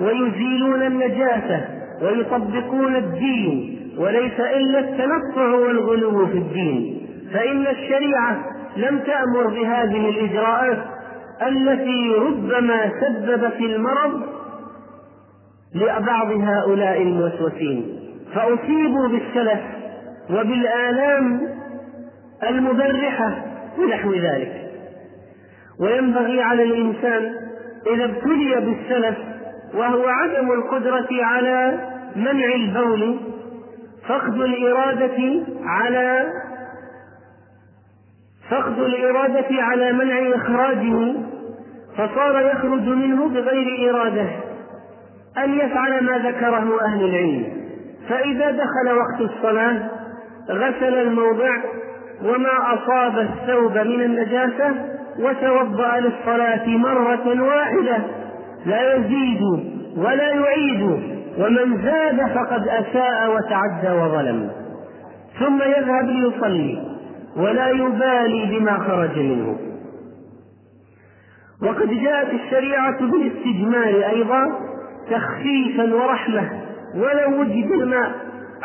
ويزيلون 0.00 0.82
النجاسة 0.82 1.64
ويطبقون 2.02 2.96
الدين 2.96 3.78
وليس 3.98 4.40
إلا 4.40 4.78
التنطع 4.78 5.54
والغلو 5.54 6.26
في 6.26 6.38
الدين. 6.38 7.06
فإن 7.32 7.66
الشريعة 7.66 8.44
لم 8.76 8.98
تأمر 8.98 9.46
بهذه 9.46 10.08
الإجراءات 10.08 10.78
التي 11.42 12.14
ربما 12.14 12.90
سببت 13.00 13.60
المرض 13.60 14.22
لبعض 15.74 16.30
هؤلاء 16.30 17.02
الموسوسين. 17.02 17.86
فأصيبوا 18.34 19.08
بالسلف 19.08 19.60
وبالآلام 20.30 21.40
المبرحة 22.42 23.44
ونحو 23.78 24.12
ذلك. 24.14 24.62
وينبغي 25.80 26.42
على 26.42 26.62
الإنسان 26.62 27.34
إذا 27.94 28.04
ابتلي 28.04 28.54
بالسلف 28.54 29.18
وهو 29.74 30.06
عدم 30.06 30.52
القدرة 30.52 31.08
على 31.24 31.78
منع 32.16 32.54
البول 32.54 33.20
فقد 34.08 34.34
الإرادة 34.34 35.42
على 35.64 36.26
فقد 38.50 38.78
الإرادة 38.78 39.46
على 39.50 39.92
منع 39.92 40.36
إخراجه 40.36 41.14
فصار 41.96 42.40
يخرج 42.40 42.88
منه 42.88 43.28
بغير 43.28 43.90
إرادة 43.90 44.28
أن 45.38 45.54
يفعل 45.54 46.04
ما 46.04 46.18
ذكره 46.18 46.80
أهل 46.84 47.04
العلم. 47.04 47.56
فإذا 48.08 48.50
دخل 48.50 48.96
وقت 48.96 49.20
الصلاة 49.20 49.90
غسل 50.50 50.94
الموضع 50.94 51.56
وما 52.24 52.74
أصاب 52.74 53.18
الثوب 53.18 53.78
من 53.78 54.02
النجاسة 54.02 54.74
وتوضأ 55.18 56.00
للصلاة 56.00 56.68
مرة 56.68 57.42
واحدة. 57.42 57.98
لا 58.66 58.96
يزيد 58.96 59.40
ولا 59.96 60.28
يعيد 60.28 60.82
ومن 61.38 61.82
زاد 61.82 62.32
فقد 62.34 62.68
أساء 62.68 63.34
وتعدى 63.36 64.00
وظلم. 64.00 64.50
ثم 65.38 65.62
يذهب 65.62 66.04
ليصلي 66.04 66.82
ولا 67.36 67.68
يبالي 67.68 68.58
بما 68.58 68.78
خرج 68.78 69.18
منه. 69.18 69.56
وقد 71.62 71.90
جاءت 71.90 72.28
الشريعة 72.34 73.00
بالاستجمال 73.00 74.04
أيضا 74.04 74.52
تخفيفا 75.10 75.94
ورحمة 75.94 76.50
ولو 76.94 77.40
وجد 77.40 77.70
الماء. 77.70 78.10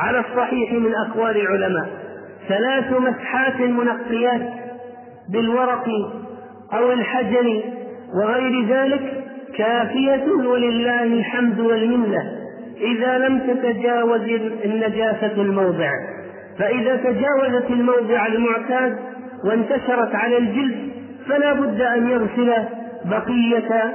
على 0.02 0.20
الصحيح 0.20 0.72
من 0.72 0.94
أقوال 0.96 1.38
العلماء. 1.38 1.90
ثلاث 2.48 2.92
مسحات 3.00 3.62
منقيات 3.62 4.50
بالورق 5.34 5.86
أو 6.74 6.92
الحجر 6.92 7.64
وغير 8.16 8.66
ذلك 8.66 9.24
كافية 9.58 10.32
ولله 10.46 11.04
الحمد 11.04 11.60
والمنة. 11.60 12.22
إذا 12.82 13.18
لم 13.18 13.40
تتجاوز 13.40 14.22
النجاسة 14.66 15.42
الموضع. 15.42 15.90
فإذا 16.60 16.96
تجاوزت 16.96 17.70
الموضع 17.70 18.28
المعتاد 18.28 18.98
وانتشرت 19.46 20.16
على 20.16 20.38
الجلد 20.38 20.92
فلا 21.28 21.54
بد 21.54 21.82
أن 21.82 22.10
يغسل 22.10 22.54
بقية 23.06 23.94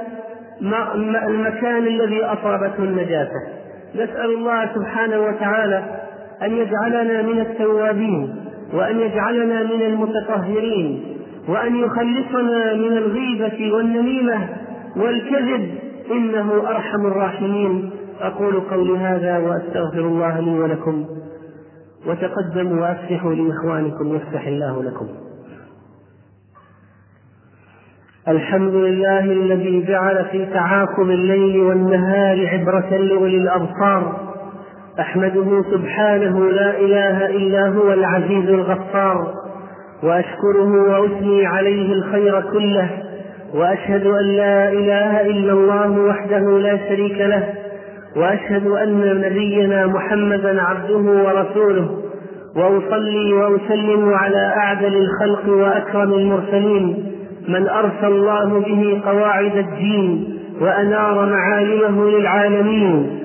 المكان 1.27 1.87
الذي 1.87 2.23
أصابته 2.23 2.83
النجاسة. 2.83 3.56
نسأل 3.97 4.33
الله 4.37 4.75
سبحانه 4.75 5.19
وتعالى 5.19 5.83
أن 6.41 6.51
يجعلنا 6.51 7.21
من 7.21 7.39
التوابين 7.39 8.35
وأن 8.73 8.99
يجعلنا 8.99 9.63
من 9.63 9.81
المتطهرين 9.81 11.03
وأن 11.47 11.75
يخلصنا 11.75 12.73
من 12.73 12.97
الغيبة 12.97 13.75
والنميمة 13.75 14.49
والكذب. 14.97 15.69
إنه 16.11 16.69
أرحم 16.69 17.05
الراحمين. 17.05 17.89
أقول 18.21 18.59
قولي 18.59 18.97
هذا 18.97 19.37
وأستغفر 19.37 19.99
الله 19.99 20.39
لي 20.39 20.59
ولكم. 20.59 21.05
وتقدموا 22.07 22.81
وأفسحوا 22.81 23.33
لإخوانكم 23.33 24.15
يفتح 24.15 24.47
الله 24.47 24.83
لكم. 24.83 25.07
الحمد 28.29 28.73
لله 28.73 29.19
الذي 29.19 29.85
جعل 29.87 30.25
في 30.31 30.45
تعاقب 30.45 31.09
الليل 31.09 31.61
والنهار 31.61 32.47
عبرة 32.47 32.97
لأولي 32.97 33.37
الأبصار. 33.37 34.15
أحمده 34.99 35.63
سبحانه 35.71 36.49
لا 36.49 36.79
إله 36.79 37.25
إلا 37.25 37.67
هو 37.67 37.93
العزيز 37.93 38.49
الغفار. 38.49 39.33
وأشكره 40.03 40.89
وأثني 40.89 41.45
عليه 41.45 41.93
الخير 41.93 42.41
كله. 42.41 42.89
وأشهد 43.53 44.05
أن 44.05 44.25
لا 44.25 44.71
إله 44.71 45.21
إلا 45.21 45.53
الله 45.53 45.99
وحده 45.99 46.59
لا 46.59 46.77
شريك 46.89 47.21
له. 47.21 47.43
وأشهد 48.15 48.67
أن 48.67 49.21
نبينا 49.21 49.87
محمدا 49.87 50.61
عبده 50.61 50.97
ورسوله. 50.97 51.89
وأصلي 52.55 53.33
وأسلم 53.33 54.13
على 54.13 54.53
أعدل 54.57 54.97
الخلق 54.97 55.49
وأكرم 55.49 56.13
المرسلين. 56.13 57.16
من 57.47 57.69
أرسل 57.69 58.07
الله 58.07 58.59
به 58.59 59.01
قواعد 59.05 59.57
الدين 59.57 60.39
وأنار 60.61 61.25
معالمه 61.25 62.09
للعالمين. 62.09 63.19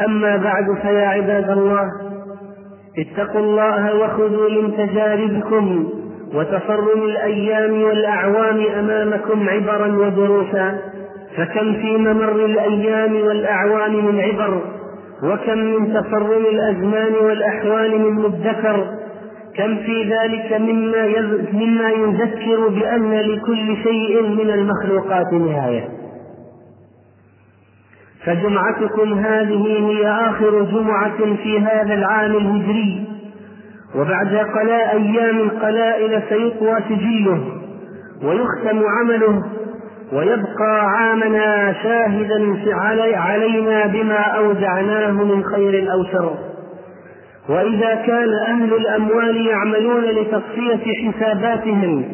أما 0.00 0.36
بعد 0.36 0.64
فيا 0.82 1.06
عباد 1.06 1.50
الله 1.50 1.84
اتقوا 2.98 3.40
الله 3.40 3.94
وخذوا 3.94 4.50
من 4.50 4.76
تجاربكم 4.76 5.88
وتصرم 6.34 7.02
الأيام 7.02 7.82
والأعوام 7.82 8.64
أمامكم 8.78 9.48
عبرا 9.48 9.86
ودروسا. 9.86 10.78
فكم 11.36 11.72
في 11.72 11.96
ممر 11.96 12.44
الأيام 12.44 13.14
والأعوام 13.14 14.06
من 14.06 14.20
عبر 14.20 14.60
وكم 15.22 15.58
من 15.58 15.94
تصرم 15.94 16.44
الأزمان 16.50 17.12
والأحوال 17.24 18.00
من 18.00 18.12
مدكر. 18.12 18.86
كم 19.56 19.76
في 19.76 20.02
ذلك 20.02 20.60
مما 20.60 21.06
مما 21.52 21.90
يذكر 21.90 22.68
بأن 22.68 23.12
لكل 23.12 23.76
شيء 23.82 24.22
من 24.22 24.50
المخلوقات 24.50 25.32
نهاية. 25.32 25.88
فجمعتكم 28.26 29.12
هذه 29.12 29.66
هي 29.88 30.08
آخر 30.08 30.62
جمعة 30.62 31.36
في 31.42 31.58
هذا 31.60 31.94
العام 31.94 32.30
الهجري 32.36 33.04
وبعد 33.96 34.36
قلاء 34.36 34.92
أيام 34.96 35.48
قلائل 35.48 36.22
سيطوى 36.28 36.76
سجله 36.88 37.44
ويختم 38.24 38.82
عمله 38.88 39.42
ويبقى 40.12 40.86
عامنا 40.86 41.72
شاهدا 41.82 42.56
علينا 43.16 43.86
بما 43.86 44.18
أودعناه 44.20 45.10
من 45.10 45.44
خير 45.44 45.92
أو 45.92 46.04
شر 46.04 46.51
وإذا 47.48 47.94
كان 47.94 48.28
أهل 48.48 48.74
الأموال 48.74 49.46
يعملون 49.46 50.04
لتصفية 50.04 51.10
حساباتهم 51.10 52.04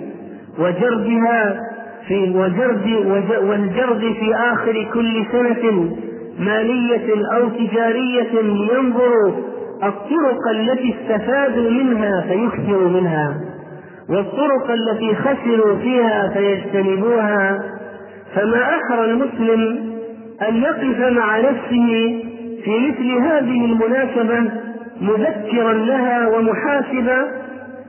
وجردها 0.59 1.61
في 2.09 2.31
وجرد 2.31 2.87
والجرد 3.43 4.01
في 4.01 4.35
آخر 4.35 4.87
كل 4.95 5.25
سنة 5.33 5.97
مالية 6.39 7.27
أو 7.37 7.49
تجارية 7.49 8.39
ينظر 8.73 9.35
الطرق 9.83 10.49
التي 10.51 10.95
استفادوا 10.95 11.71
منها 11.71 12.21
فيكثروا 12.21 12.89
منها 12.89 13.41
والطرق 14.09 14.71
التي 14.71 15.15
خسروا 15.15 15.77
فيها 15.77 16.29
فيجتنبوها. 16.29 17.59
فما 18.35 18.63
أحرى 18.63 19.05
المسلم 19.05 19.93
أن 20.49 20.57
يقف 20.57 21.13
مع 21.17 21.41
نفسه 21.41 22.23
في 22.65 22.89
مثل 22.89 23.11
هذه 23.13 23.65
المناسبة 23.65 24.51
مذكرا 25.01 25.73
لها 25.73 26.29
ومحاسبا 26.29 27.27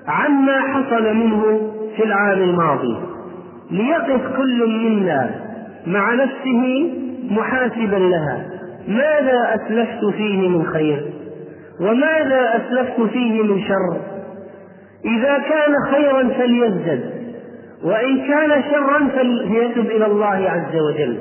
عما 0.07 0.59
حصل 0.61 1.15
منه 1.15 1.71
في 1.97 2.03
العام 2.03 2.37
الماضي. 2.41 2.97
ليقف 3.71 4.37
كل 4.37 4.67
منا 4.69 5.29
مع 5.87 6.13
نفسه 6.13 6.91
محاسبا 7.31 7.95
لها. 7.95 8.45
ماذا 8.87 9.55
أسلفت 9.55 10.05
فيه 10.17 10.47
من 10.49 10.65
خير؟ 10.65 11.05
وماذا 11.81 12.55
أسلفت 12.55 13.01
فيه 13.01 13.43
من 13.43 13.61
شر؟ 13.61 13.97
إذا 15.05 15.37
كان 15.37 15.73
خيرا 15.91 16.27
فليزدد 16.27 17.19
وإن 17.83 18.17
كان 18.17 18.63
شرا 18.71 19.07
فليتب 19.07 19.85
إلى 19.85 20.05
الله 20.05 20.49
عز 20.49 20.75
وجل 20.75 21.17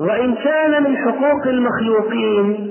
وإن 0.00 0.34
كان 0.34 0.82
من 0.82 0.96
حقوق 0.96 1.46
المخلوقين 1.46 2.67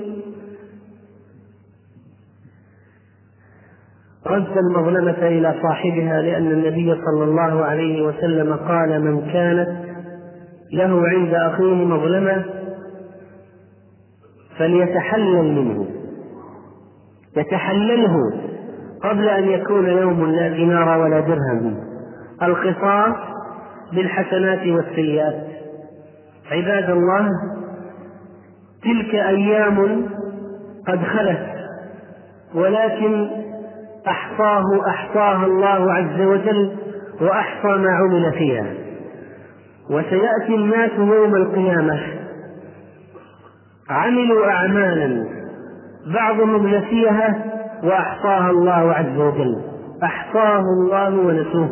رد 4.30 4.58
المظلمة 4.58 5.26
إلى 5.26 5.54
صاحبها 5.62 6.22
لأن 6.22 6.46
النبي 6.46 6.94
صلى 6.94 7.24
الله 7.24 7.64
عليه 7.64 8.02
وسلم 8.02 8.56
قال 8.56 9.04
من 9.04 9.32
كانت 9.32 9.68
له 10.72 11.08
عند 11.08 11.34
أخيه 11.34 11.74
مظلمة 11.74 12.44
فليتحلل 14.58 15.54
منه. 15.54 15.86
يتحلله 17.36 18.14
قبل 19.02 19.28
أن 19.28 19.48
يكون 19.48 19.86
يوم 19.86 20.30
لا 20.30 20.48
دينار 20.48 20.98
ولا 21.00 21.20
درهم. 21.20 21.76
القصاص 22.42 23.16
بالحسنات 23.92 24.66
والسيئات. 24.66 25.44
عباد 26.50 26.90
الله 26.90 27.28
تلك 28.82 29.14
أيام 29.14 30.06
قد 30.88 30.98
خلت 31.02 31.46
ولكن 32.54 33.28
أحصاه 34.10 34.62
أحصاها 34.88 35.46
الله 35.46 35.92
عز 35.92 36.20
وجل 36.20 36.76
وأحصى 37.20 37.68
ما 37.68 37.90
عمل 37.90 38.32
فيها. 38.32 38.66
وسيأتي 39.90 40.54
الناس 40.54 40.90
يوم 40.98 41.34
القيامة. 41.34 42.00
عملوا 43.90 44.46
أعمالا. 44.46 45.26
بعضهم 46.14 46.66
نسيها 46.66 47.44
وأحصاها 47.84 48.50
الله 48.50 48.92
عز 48.92 49.18
وجل. 49.18 49.62
أحصاه 50.02 50.62
الله 50.82 51.20
ونسوه. 51.20 51.70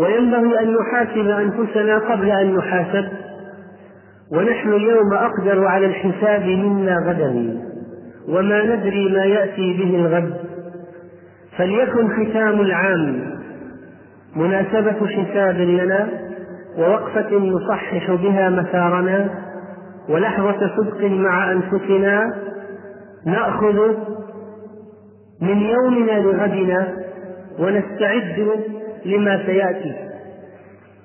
وينبغي 0.00 0.60
أن 0.60 0.74
نحاسب 0.74 1.28
أنفسنا 1.28 1.98
قبل 1.98 2.30
أن 2.30 2.54
نحاسب. 2.54 3.08
ونحن 4.32 4.72
اليوم 4.72 5.14
أقدر 5.14 5.66
على 5.66 5.86
الحساب 5.86 6.42
منا 6.42 6.96
غدا. 7.06 7.73
وما 8.28 8.76
ندري 8.76 9.12
ما 9.12 9.24
يأتي 9.24 9.72
به 9.72 9.96
الغد. 9.96 10.34
فليكن 11.58 12.08
ختام 12.08 12.60
العام 12.60 13.34
مناسبة 14.36 15.06
حساب 15.06 15.56
لنا 15.56 16.08
ووقفة 16.78 17.38
نصحح 17.38 18.10
بها 18.10 18.50
مسارنا 18.50 19.30
ولحظة 20.08 20.70
صدق 20.76 21.04
مع 21.04 21.52
أنفسنا 21.52 22.34
نأخذ 23.26 23.78
من 25.40 25.62
يومنا 25.62 26.12
لغدنا 26.12 26.96
ونستعد 27.58 28.48
لما 29.04 29.46
سيأتي. 29.46 29.94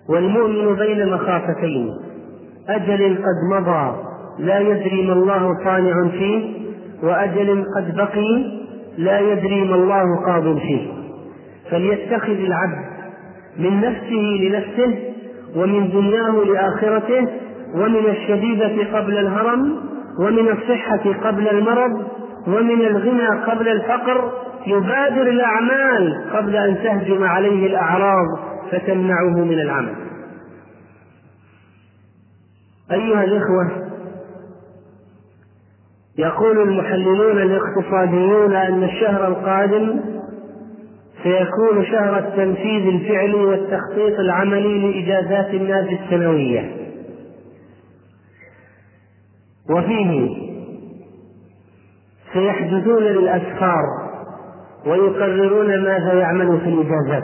والمؤمن 0.10 0.76
بين 0.76 1.14
مخافتين. 1.14 1.90
أجل 2.70 3.18
قد 3.18 3.56
مضى 3.56 3.96
لا 4.40 4.60
يدري 4.60 5.08
ما 5.08 5.14
الله 5.14 5.64
صانع 5.64 6.08
فيه. 6.08 6.69
وأجل 7.04 7.66
قد 7.76 7.96
بقي 7.96 8.60
لا 8.98 9.20
يدري 9.20 9.64
ما 9.64 9.76
الله 9.76 10.26
قاض 10.26 10.58
فيه. 10.58 10.92
فليتخذ 11.72 12.32
العبد 12.32 12.86
من 13.58 13.82
نفسه 13.82 14.38
لنفسه 14.42 15.00
ومن 15.56 15.90
دنياه 15.90 16.32
لآخرته 16.32 17.28
ومن 17.76 18.06
الشديدة 18.10 18.98
قبل 19.00 19.18
الهرم 19.18 19.76
ومن 20.20 20.48
الصحة 20.50 21.14
قبل 21.30 21.48
المرض 21.48 22.04
ومن 22.48 22.82
الغنى 22.82 23.28
قبل 23.28 23.68
الفقر 23.68 24.32
يبادر 24.68 25.22
الأعمال 25.22 26.24
قبل 26.34 26.56
أن 26.56 26.76
تهجم 26.84 27.24
عليه 27.24 27.68
الأعراض 27.68 28.40
فتمنعه 28.72 29.44
من 29.46 29.60
العمل. 29.60 29.96
أيها 32.92 33.24
الإخوة 33.24 33.89
يقول 36.20 36.62
المحللون 36.62 37.38
الاقتصاديون 37.42 38.56
أن 38.56 38.84
الشهر 38.84 39.28
القادم 39.28 40.00
سيكون 41.24 41.86
شهر 41.86 42.18
التنفيذ 42.18 42.88
الفعلي 42.88 43.34
والتخطيط 43.34 44.20
العملي 44.20 44.80
لإجازات 44.80 45.54
الناس 45.54 45.86
السنوية. 46.04 46.72
وفيه 49.70 50.30
سيحدثون 52.34 53.04
للأسفار 53.04 53.84
ويقررون 54.86 55.68
ماذا 55.68 56.14
يعمل 56.14 56.60
في 56.60 56.70
الإجازات. 56.70 57.24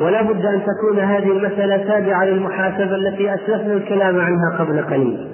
ولا 0.00 0.22
بد 0.22 0.46
أن 0.46 0.62
تكون 0.62 0.98
هذه 0.98 1.30
المسألة 1.30 1.76
تابعة 1.76 2.24
للمحاسبة 2.24 2.94
التي 2.94 3.34
أسلفنا 3.34 3.72
الكلام 3.72 4.20
عنها 4.20 4.58
قبل 4.58 4.82
قليل. 4.82 5.33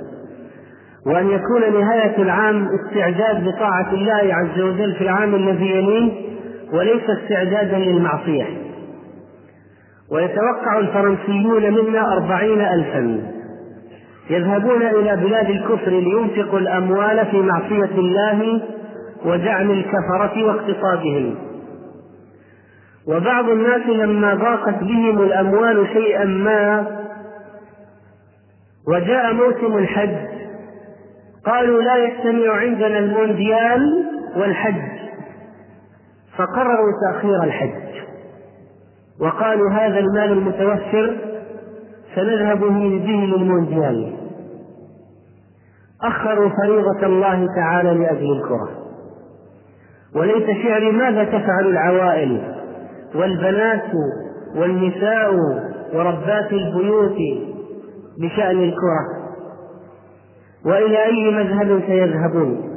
وأن 1.07 1.31
يكون 1.31 1.81
نهاية 1.81 2.23
العام 2.23 2.69
استعداد 2.69 3.49
لطاعة 3.49 3.93
الله 3.93 4.35
عز 4.35 4.61
وجل 4.61 4.95
في 4.95 5.05
العام 5.05 5.35
الذي 5.35 5.67
يليه 5.71 6.13
وليس 6.73 7.03
استعدادا 7.23 7.79
للمعصية. 7.79 8.47
ويتوقع 10.13 10.79
الفرنسيون 10.79 11.63
منا 11.73 12.13
أربعين 12.13 12.61
ألفا 12.61 13.21
يذهبون 14.31 14.83
إلى 14.83 15.17
بلاد 15.17 15.51
الكفر 15.51 15.91
لينفقوا 15.91 16.59
الأموال 16.59 17.27
في 17.27 17.37
معصية 17.43 17.99
الله 17.99 18.61
ودعم 19.25 19.71
الكفرة 19.71 20.45
واقتصادهم. 20.45 21.35
وبعض 23.09 23.49
الناس 23.49 23.87
لما 23.87 24.35
ضاقت 24.35 24.83
بهم 24.83 25.23
الأموال 25.23 25.87
شيئا 25.93 26.25
ما 26.25 26.87
وجاء 28.89 29.33
موسم 29.33 29.79
الحج 29.79 30.30
قالوا 31.47 31.83
لا 31.83 31.97
يجتمع 31.97 32.57
عندنا 32.57 32.99
المونديال 32.99 34.05
والحج. 34.37 35.01
فقرروا 36.37 36.93
تأخير 37.07 37.43
الحج. 37.43 37.91
وقالوا 39.21 39.71
هذا 39.71 39.99
المال 39.99 40.33
المتوفر 40.33 41.17
سنذهب 42.15 42.59
به 42.59 43.35
للمونديال. 43.37 44.17
أخروا 46.03 46.51
فريضة 46.63 47.07
الله 47.07 47.47
تعالى 47.57 47.95
لأجل 47.95 48.33
الكرة. 48.33 48.69
وليت 50.15 50.47
شعري 50.63 50.93
ماذا 50.93 51.25
تفعل 51.25 51.67
العوائل 51.67 52.55
والبنات 53.15 53.91
والنساء 54.57 55.35
وربات 55.95 56.53
البيوت 56.53 57.17
بشأن 58.19 58.63
الكرة؟ 58.63 59.20
وإلى 60.65 61.05
أي 61.05 61.31
مذهب 61.31 61.83
سيذهبون. 61.87 62.71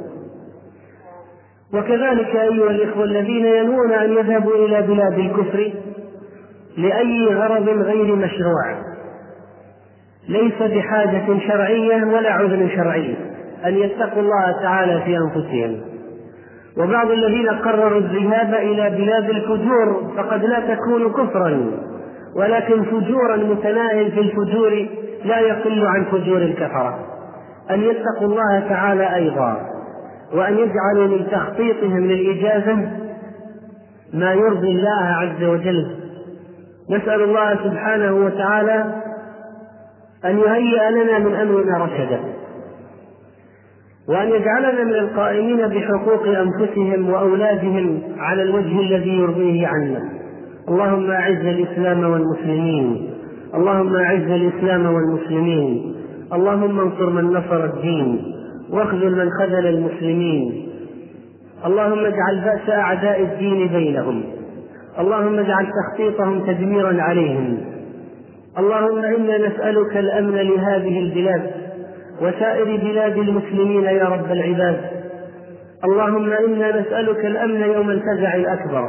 وكذلك 1.74 2.36
أيها 2.36 2.70
الإخوة 2.70 3.04
الذين 3.04 3.46
ينوون 3.46 3.92
أن 3.92 4.12
يذهبوا 4.12 4.54
إلى 4.54 4.82
بلاد 4.82 5.18
الكفر 5.18 5.72
لأي 6.76 7.26
غرض 7.26 7.68
غير 7.68 8.16
مشروع. 8.16 8.94
ليس 10.28 10.62
بحاجة 10.62 11.38
شرعية 11.48 12.04
ولا 12.04 12.32
عذر 12.32 12.68
شرعي 12.76 13.16
أن 13.66 13.74
يتقوا 13.74 14.22
الله 14.22 14.52
تعالى 14.62 15.02
في 15.04 15.16
أنفسهم. 15.18 15.80
وبعض 16.78 17.10
الذين 17.10 17.48
قرروا 17.48 17.98
الذهاب 17.98 18.54
إلى 18.54 18.90
بلاد 18.90 19.30
الفجور 19.30 20.12
فقد 20.16 20.44
لا 20.44 20.74
تكون 20.74 21.12
كفرا 21.12 21.70
ولكن 22.36 22.82
فجورا 22.82 23.36
متناهل 23.36 24.12
في 24.12 24.20
الفجور 24.20 24.86
لا 25.24 25.40
يقل 25.40 25.86
عن 25.86 26.04
فجور 26.04 26.38
الكفرة. 26.38 27.13
أن 27.70 27.80
يتقوا 27.80 28.28
الله 28.28 28.68
تعالى 28.68 29.14
أيضا 29.14 29.70
وأن 30.34 30.52
يجعلوا 30.58 31.06
من 31.06 31.26
تخطيطهم 31.30 32.06
للإجازة 32.06 32.74
ما 34.12 34.32
يرضي 34.32 34.70
الله 34.70 35.00
عز 35.00 35.44
وجل. 35.44 35.96
نسأل 36.90 37.22
الله 37.22 37.54
سبحانه 37.64 38.14
وتعالى 38.14 39.02
أن 40.24 40.38
يهيئ 40.38 40.90
لنا 40.90 41.18
من 41.18 41.34
أمرنا 41.34 41.84
رشدا 41.84 42.20
وأن 44.08 44.28
يجعلنا 44.28 44.84
من 44.84 44.94
القائمين 44.94 45.66
بحقوق 45.66 46.26
أنفسهم 46.26 47.10
وأولادهم 47.10 48.02
على 48.18 48.42
الوجه 48.42 48.80
الذي 48.80 49.18
يرضيه 49.18 49.66
عنا. 49.66 50.08
اللهم 50.68 51.10
أعز 51.10 51.44
الإسلام 51.46 52.04
والمسلمين 52.04 53.10
اللهم 53.54 53.96
أعز 53.96 54.30
الإسلام 54.30 54.86
والمسلمين 54.86 55.93
اللهم 56.34 56.80
انصر 56.80 57.10
من 57.10 57.24
نصر 57.24 57.64
الدين 57.64 58.34
واخذل 58.70 59.16
من 59.16 59.30
خذل 59.30 59.66
المسلمين. 59.66 60.68
اللهم 61.66 61.98
اجعل 61.98 62.40
بأس 62.44 62.68
أعداء 62.68 63.22
الدين 63.22 63.68
بينهم. 63.68 64.22
اللهم 64.98 65.38
اجعل 65.38 65.66
تخطيطهم 65.66 66.40
تدميرا 66.40 67.02
عليهم. 67.02 67.58
اللهم 68.58 68.98
إنا 68.98 69.38
نسألك 69.38 69.96
الأمن 69.96 70.34
لهذه 70.34 70.98
البلاد 70.98 71.50
وسائر 72.22 72.76
بلاد 72.76 73.18
المسلمين 73.18 73.84
يا 73.84 74.04
رب 74.04 74.32
العباد. 74.32 74.80
اللهم 75.84 76.32
إنا 76.32 76.80
نسألك 76.80 77.24
الأمن 77.24 77.60
يوم 77.60 77.90
الفزع 77.90 78.34
الأكبر. 78.34 78.88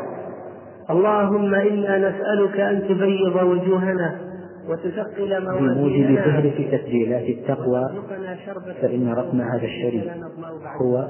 اللهم 0.89 1.55
إنا 1.55 1.97
نسألك 1.97 2.59
أن 2.59 2.83
تبيض 2.89 3.35
وجوهنا 3.35 4.15
وتثقل 4.69 5.41
بموجب 5.41 6.51
في 6.51 6.77
تسجيلات 6.77 7.29
التقوى 7.29 7.89
فإن 8.81 9.07
رقم 9.13 9.41
هذا 9.41 9.65
الشريف 9.65 10.03
هو 10.81 11.09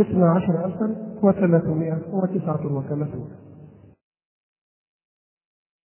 اثنا 0.00 0.30
عشر 0.30 0.64
ألفا 0.64 0.96
وثلاثمائة 1.22 1.98
وتسعة 2.12 2.76
وثلاثون 2.76 3.30